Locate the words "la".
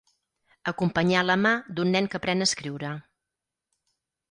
1.27-1.35